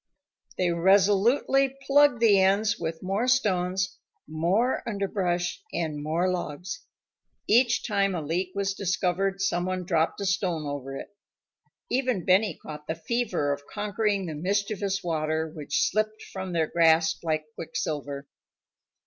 [0.57, 6.81] They resolutely plugged the ends with more stones, more underbrush, and more logs.
[7.47, 11.15] Each time a leak was discovered, someone dropped a stone over it.
[11.91, 17.23] Even Benny caught the fever of conquering the mischievous water which slipped from their grasp
[17.23, 18.27] like quicksilver.